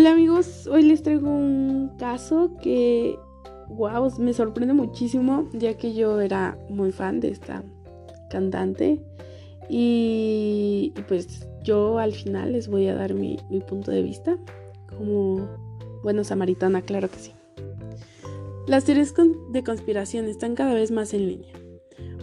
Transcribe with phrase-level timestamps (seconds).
[0.00, 3.18] Hola amigos, hoy les traigo un caso que,
[3.68, 7.62] wow, me sorprende muchísimo ya que yo era muy fan de esta
[8.30, 8.98] cantante
[9.68, 13.36] y, pues yo al final les voy a dar mi,
[13.68, 14.38] punto de vista
[14.96, 15.46] como
[16.02, 17.32] buena samaritana, claro que sí.
[18.66, 19.12] Las teorías
[19.52, 21.52] de conspiración están cada vez más en línea.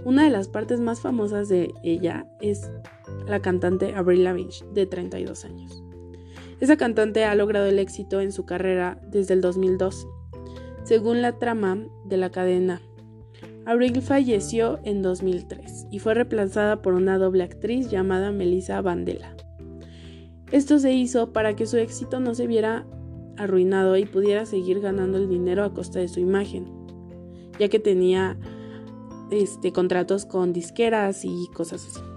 [0.04, 2.72] Una de las partes más famosas de ella es
[3.28, 5.84] la cantante Avril Lavigne, de 32 años.
[6.60, 10.08] Esa cantante ha logrado el éxito en su carrera desde el 2002.
[10.84, 12.82] Según la trama de la cadena,
[13.66, 19.36] Avril falleció en 2003 y fue reemplazada por una doble actriz llamada Melissa Vandela.
[20.52, 22.88] Esto se hizo para que su éxito no se viera
[23.36, 26.66] arruinado y pudiera seguir ganando el dinero a costa de su imagen,
[27.60, 28.40] ya que tenía
[29.30, 32.17] este, contratos con disqueras y cosas así.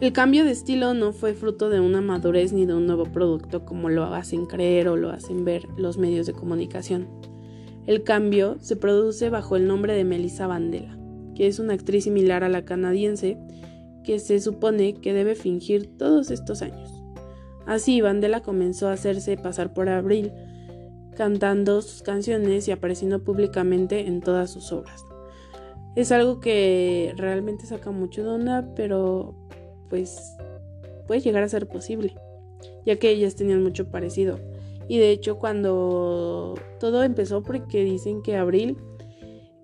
[0.00, 3.64] El cambio de estilo no fue fruto de una madurez ni de un nuevo producto
[3.64, 7.08] como lo hacen creer o lo hacen ver los medios de comunicación.
[7.86, 10.98] El cambio se produce bajo el nombre de Melissa Vandela,
[11.36, 13.38] que es una actriz similar a la canadiense
[14.02, 17.02] que se supone que debe fingir todos estos años.
[17.64, 20.32] Así, Vandela comenzó a hacerse pasar por Abril,
[21.16, 25.04] cantando sus canciones y apareciendo públicamente en todas sus obras.
[25.94, 29.36] Es algo que realmente saca mucho de onda, pero
[29.88, 30.36] pues
[31.06, 32.14] puede llegar a ser posible,
[32.84, 34.38] ya que ellas tenían mucho parecido.
[34.88, 38.76] Y de hecho cuando todo empezó porque dicen que Abril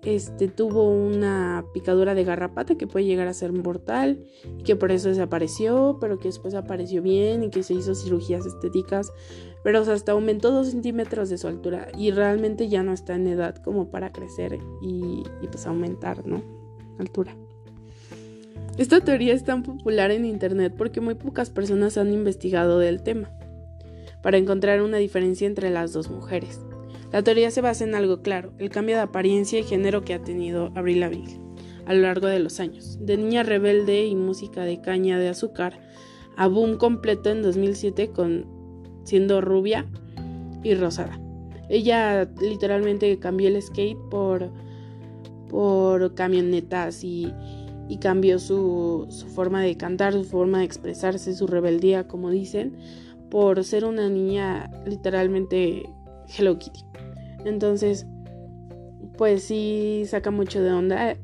[0.03, 4.25] este, tuvo una picadura de garrapata que puede llegar a ser mortal
[4.57, 8.45] y que por eso desapareció, pero que después apareció bien y que se hizo cirugías
[8.45, 9.11] estéticas,
[9.63, 13.55] pero hasta aumentó dos centímetros de su altura y realmente ya no está en edad
[13.57, 16.41] como para crecer y, y pues aumentar, ¿no?
[16.97, 17.35] Altura.
[18.77, 23.29] Esta teoría es tan popular en internet porque muy pocas personas han investigado del tema
[24.21, 26.61] para encontrar una diferencia entre las dos mujeres.
[27.11, 30.23] La teoría se basa en algo claro, el cambio de apariencia y género que ha
[30.23, 31.39] tenido Avril Lavigne
[31.85, 35.79] a lo largo de los años, de niña rebelde y música de caña de azúcar
[36.37, 38.45] a boom completo en 2007 con
[39.03, 39.85] siendo rubia
[40.63, 41.19] y rosada.
[41.69, 44.49] Ella literalmente cambió el skate por
[45.49, 47.33] por camionetas y,
[47.91, 52.77] y cambió su, su forma de cantar, su forma de expresarse, su rebeldía, como dicen,
[53.29, 55.83] por ser una niña literalmente
[56.25, 56.85] Hello Kitty.
[57.43, 58.05] Entonces,
[59.17, 61.17] pues sí saca mucho de onda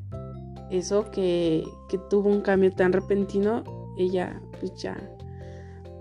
[0.70, 3.64] eso que, que tuvo un cambio tan repentino.
[3.96, 4.94] Ella, pues ya,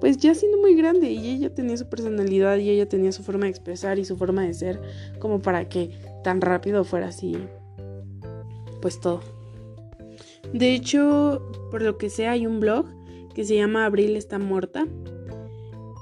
[0.02, 3.46] pues ya siendo muy grande y ella tenía su personalidad y ella tenía su forma
[3.46, 4.82] de expresar y su forma de ser
[5.20, 5.92] como para que
[6.26, 7.38] tan rápido fuera así,
[8.82, 9.37] pues todo.
[10.54, 11.42] De hecho,
[11.72, 12.86] por lo que sé, hay un blog
[13.34, 14.88] que se llama Abril está muerta.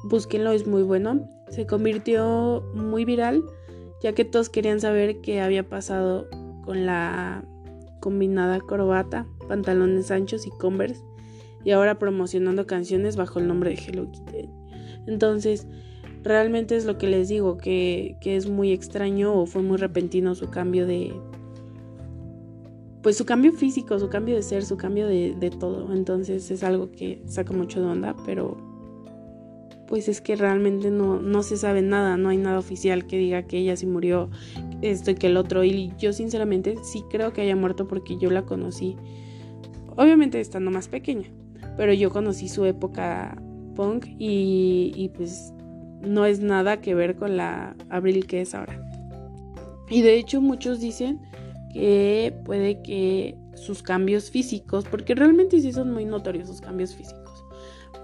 [0.06, 1.28] Búsquenlo, es muy bueno.
[1.50, 3.44] Se convirtió muy viral
[4.02, 6.28] ya que todos querían saber qué había pasado
[6.64, 7.44] con la
[8.00, 11.04] combinada corbata, pantalones anchos y Converse,
[11.64, 14.50] y ahora promocionando canciones bajo el nombre de Hello Kitty.
[15.08, 15.68] Entonces,
[16.22, 20.50] realmente es lo que les digo, que, es muy extraño o fue muy repentino su
[20.52, 21.12] cambio de...
[23.06, 25.94] Pues su cambio físico, su cambio de ser, su cambio de, de todo.
[25.94, 28.58] Entonces es algo que saca mucho de onda, pero
[29.88, 33.44] pues es que realmente no, no se sabe nada, no hay nada oficial que diga
[33.44, 34.32] que ella sí murió,
[34.82, 35.64] esto y que el otro.
[35.64, 38.96] Y yo sinceramente sí creo que haya muerto porque yo la conocí,
[39.96, 41.30] obviamente estando más pequeña,
[41.78, 43.40] pero yo conocí su época
[43.76, 45.54] punk y, y pues
[46.02, 48.82] no es nada que ver con la Abril que es ahora.
[49.92, 51.20] Y de hecho muchos dicen
[51.76, 57.44] que puede que sus cambios físicos, porque realmente sí son muy notorios sus cambios físicos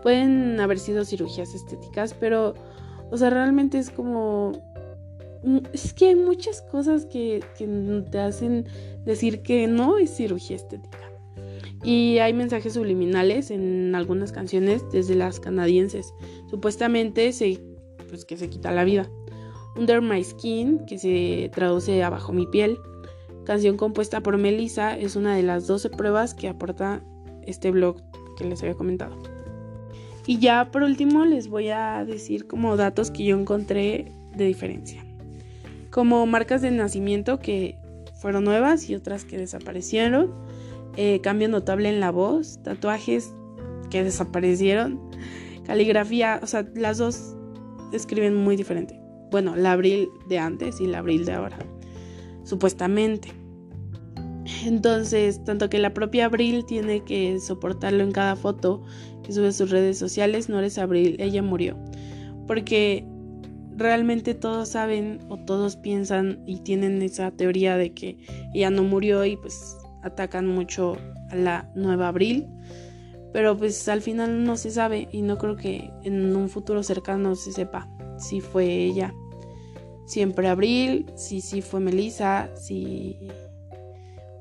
[0.04, 2.54] Pueden haber sido cirugías estéticas, pero,
[3.12, 4.52] o sea, realmente es como...
[5.44, 7.42] Mm, es que hay muchas cosas que,
[8.12, 8.66] te hacen
[9.06, 10.98] decir que no es cirugía estética.
[11.84, 16.14] Y hay mensajes subliminales en algunas canciones desde las canadienses.
[16.50, 17.60] Supuestamente se,
[18.10, 19.10] pues, que se quita la vida.
[19.78, 22.78] Under My Skin, que se traduce a Bajo mi piel,
[23.46, 27.02] canción compuesta por Melissa, es una de las 12 pruebas que aporta
[27.44, 27.98] este blog
[28.38, 29.18] que les había comentado.
[30.26, 35.04] Y ya por último les voy a decir como datos que yo encontré de diferencia.
[35.90, 37.78] Como marcas de nacimiento que
[38.22, 40.32] fueron nuevas y otras que desaparecieron.
[40.96, 42.62] Eh, cambio notable en la voz.
[42.64, 43.34] Tatuajes
[43.90, 45.02] que desaparecieron.
[45.66, 47.36] Caligrafía, o sea, las dos
[47.92, 49.00] escriben muy diferente.
[49.32, 51.58] Bueno, la abril de antes y la abril de ahora.
[52.52, 53.30] Supuestamente.
[54.66, 58.84] Entonces, tanto que la propia Abril tiene que soportarlo en cada foto
[59.24, 61.78] que sube sus redes sociales, no eres Abril, ella murió.
[62.48, 63.08] Porque
[63.78, 68.18] realmente todos saben o todos piensan y tienen esa teoría de que
[68.54, 70.98] ella no murió y pues atacan mucho
[71.30, 72.50] a la nueva Abril.
[73.32, 77.34] Pero pues al final no se sabe y no creo que en un futuro cercano
[77.36, 77.88] se sepa
[78.18, 79.14] si fue ella.
[80.12, 83.18] Siempre Abril, si sí fue Melissa, si...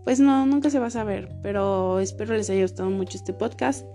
[0.03, 3.87] Pues no, nunca se va a saber, pero espero les haya gustado mucho este podcast.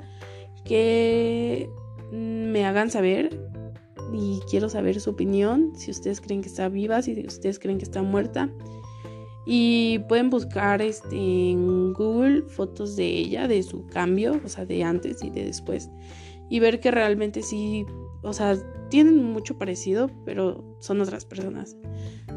[0.63, 1.69] Que
[2.13, 3.37] me hagan saber
[4.13, 7.83] y quiero saber su opinión, si ustedes creen que está viva, si ustedes creen que
[7.83, 8.49] está muerta.
[9.45, 11.17] Y pueden buscar este,
[11.49, 15.89] en Google fotos de ella, de su cambio, o sea, de antes y de después.
[16.49, 17.85] Y ver que realmente sí,
[18.21, 18.55] o sea,
[18.89, 21.75] tienen mucho parecido, pero son otras personas.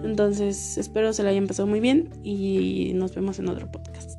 [0.03, 4.19] Entonces, espero se la hayan pasado muy bien y nos vemos en otro podcast.